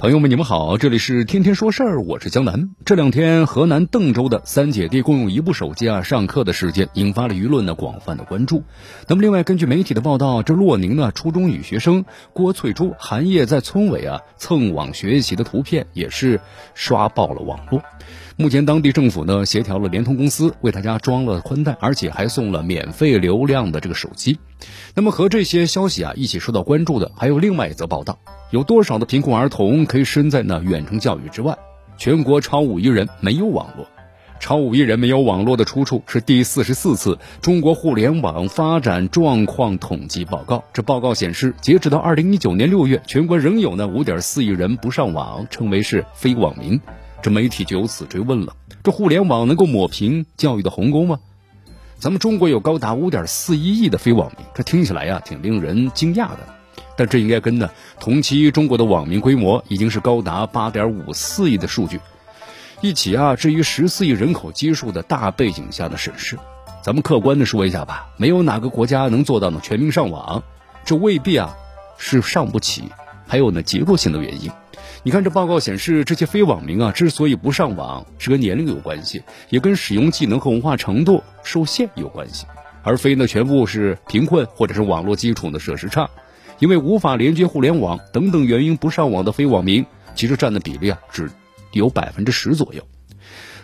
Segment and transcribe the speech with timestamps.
[0.00, 2.70] 朋友们，你们好，这里是天天说事儿，我是江南。
[2.84, 8.62] 这两天，河南邓州的三姐弟共用一部手机啊上课的事件，引发了舆论的广泛的关注。
[9.08, 16.40] 那么，另外根据媒体的报道，这洛宁呢初中女学生郭翠珠寒夜在村委啊蹭网学习的图片，也是
[16.74, 17.82] 刷爆了网络。
[18.40, 24.38] 目前，当地政府呢协调了联通公司为大家装了宽带，而且还送了免费流量的这个手机。
[24.94, 28.20] 那么，和这些消息啊一起受到关注的，还有另外一则报道：
[28.52, 31.58] 有多少的贫困儿童可以身在那远程教育之外？
[31.96, 33.84] 全国超五亿人没有网络。
[34.38, 40.62] 超五亿人没有网络的出处是第四十四次中国互联网发展状况统计报告。
[40.72, 46.80] 这报告显示，截止到二零一九年六月，全国仍有呢五点四亿人不上网，称为是非网民。
[47.20, 51.18] 这媒体就由此追问了：这互联网能够抹平教育的鸿沟吗？
[51.98, 56.38] 咱们中国有高达五点四一亿的非网民，这听起来呀挺令人惊讶的。
[56.96, 62.00] 但这应该跟呢同期中国的网民规模已经是高达八点五四亿的数据
[62.80, 66.36] 一起啊至于十四亿人口基数的大背景下的审视。
[66.82, 70.42] 咱们客观的说一下吧，没有哪个国家能做到呢全民上网，
[70.84, 71.56] 这未必啊
[71.98, 72.84] 是上不起，
[73.26, 74.50] 还有呢结构性的原因。
[75.02, 82.46] 你看，这报告显示，这些非网民啊，之所以不上网，是跟年龄有关系，也跟使用技能和文化程度受限有关系，
[82.82, 86.10] 而非呢全部是贫困或者是网络基础的设施差，
[86.58, 91.30] 因为无法连接互联网等等原因不上网的非网民，其实占的比例啊只
[91.72, 92.82] 有百分之十左右，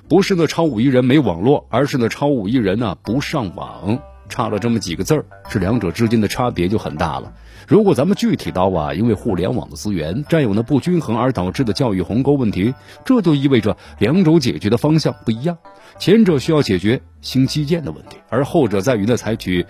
[0.09, 4.01] 不是呢超五亿人没网络，而是呢超五亿人呢不上网。
[4.29, 7.33] 差了这么几个字儿，这两者之间的差别就很大了。
[7.67, 15.57] 如果咱们具体到啊，因为互联网的资源占有呢不均衡而导致的教育鸿沟问题，这就意味着两种解决的方向不一样。
[15.99, 19.65] 前者需要解决新基建的问题，而后者在于呢采取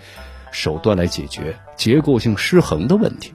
[0.51, 3.33] 手段来解决结构性失衡的问题。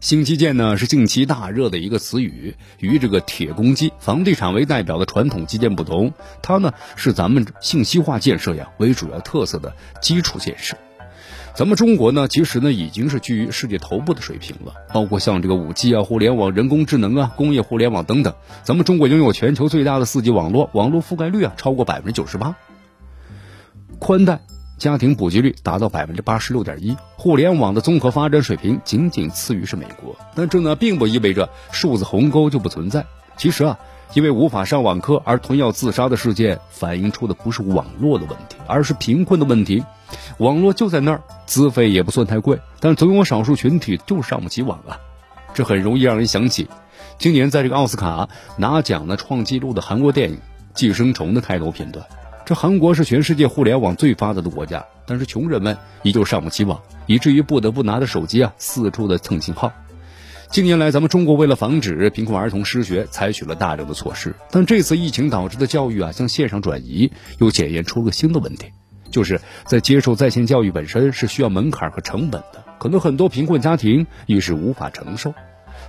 [0.00, 10.76] 新基建呢是近期大热的一个词语，与这个铁公鸡、房地产为代表的传统基建不同，它呢是咱们信息化建设呀为主要特色的基础建设。
[11.52, 18.32] 咱们中国呢，其实呢已经是居于世界头部的水平了，包括像这个五 G 啊、互联网、人工智能啊、工业互联网等等。
[18.62, 22.54] 咱们中国拥有全球最大的四 G 网络，网络覆盖率啊超过百分之九十八，
[23.98, 24.40] 宽带。
[24.78, 30.16] 家庭普及率达到百分之八十六点一，互联网的综合发展水平仅仅次于是美国。
[30.34, 33.04] 但这呢，并不意味着数字鸿沟就不存在。
[33.36, 33.78] 其实啊，
[34.14, 39.84] 因为无法上网课而吞药自杀的事件，反映出的不是网络的问题，而是贫困的问题。
[40.38, 44.98] 网络就在那儿，资费也不算太贵，但总有少数群体就上不起网啊。
[45.54, 46.68] 这很容易让人想起，
[47.18, 50.36] 今年在这个奥斯卡拿奖的创纪录的韩国电影
[50.72, 52.06] 《寄生虫》的开头片段。
[52.48, 59.70] 这韩国是全世界互联网最发达的国家，但是穷人们依旧上不起网，以至于不得不拿着手机啊四处的蹭信号。
[60.48, 68.68] 近年来，咱们中国为了防止贫困儿童失学，采取了大量的措施，但这次疫情导致的教育啊向线上转移，又检验出了新的问题，
[69.10, 75.34] 就是在接受在线教育本身是需要门槛和成本的，可能很多贫困家庭一时无法承受。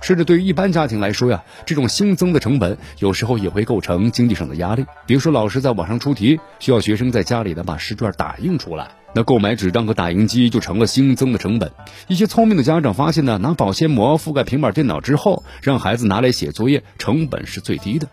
[0.00, 4.84] 甚至对于一般家庭来说呀，这种新增的成本有时候也会构成经济上的压力。
[5.06, 11.70] 比如说，老师在网上出题，需要学生在家里呢把试卷打印出来，那购买纸张和打印机就成了新增的成本。
[12.08, 18.08] 一些聪明的家长发现呢，拿保鲜膜覆盖平板电脑之后，让孩子拿来写作业，成本是最低的。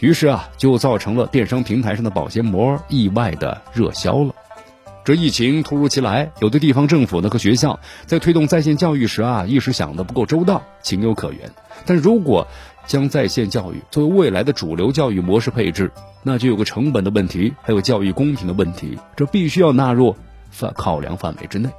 [0.00, 4.34] 于是啊，就造成了电商平台上的保鲜膜意外的热销了。
[5.08, 11.50] 这疫情突如其来，有的地方政府呢和学校在推动在线教育时啊，一时想的不够周到，情有可原。
[11.86, 12.46] 但如果
[12.86, 15.90] 将在线教育作为未来的主流教育模式配置，
[16.22, 20.14] 那就有个成本的问题，还有教育公平的问题，这必须要纳入
[20.50, 21.70] 范考量范围之内。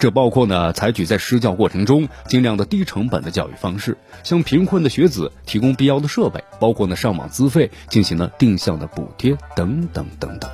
[0.00, 10.50] 这包括呢，采取在施教过程中尽量的低成本的教育方式，向贫困的学子提供必要的设备，包括呢上网资费进行了定向的补贴等等等等。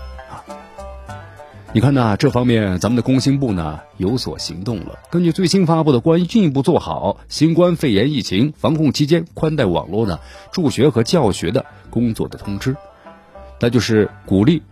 [1.72, 2.16] 你看呢？
[2.16, 4.98] 这方面咱们的工信部呢有所行动了。
[5.08, 10.18] 根据最新发布的关于进一步做好新冠肺炎疫情防控期间宽带网络呢
[10.50, 12.74] 助学和教学的工作的通知，
[13.60, 14.64] 那就是鼓励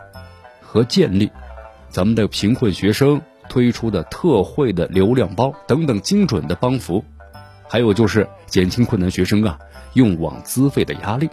[0.59, 1.31] 和建立
[1.89, 7.05] 咱们的贫困学生推出的特惠的流量包等等精准的帮扶，
[7.69, 9.57] 还有就是减轻困难学生啊
[9.93, 11.29] 用网资费的压力，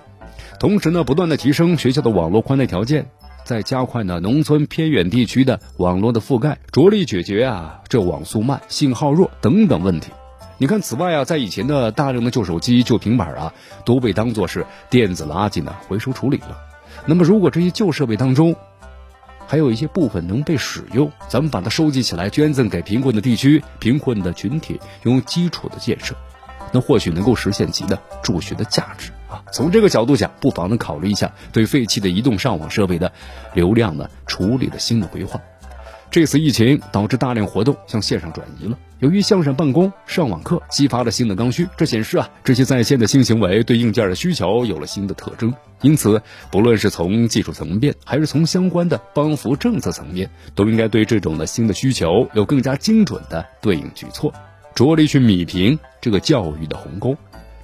[0.61, 3.11] 同时呢不断的提升学校的网络宽带条件。
[3.47, 10.11] 在加快呢农村偏远地区的网络的覆盖，着力解决啊这网速慢、信号弱等等问题。
[10.59, 13.55] 你看，此外啊，在以前的大量的旧手机、旧平板啊，
[13.85, 16.59] 都被当作是电子垃圾呢回收处理了。
[17.07, 18.57] 那么，如果这些旧设备当中
[19.47, 26.17] 还有一些部分能被使用，咱们把它收集起来，捐赠给贫困的地区、贫困的群体，用基础的建设，
[26.73, 29.13] 那或许能够实现其的助学的价值
[29.53, 33.13] 从这个角度讲，不妨呢考虑一下对废弃的移动上网设备的
[33.55, 35.41] 流量呢处理的新的规划。
[36.09, 38.79] 这次疫情导致大量活动向线上转移了。
[39.01, 45.53] 由于向上办公、上网课激发了新的刚需，这显示啊，这些在线的新行为对硬件的需求有了新的特征。
[45.83, 54.33] 因此，不论是从技术层面，还是从相关的帮扶政策层面，都应该对这种的新的需求有更加精准的对应举措，
[54.75, 57.17] 着力去弭平这个教育的鸿沟。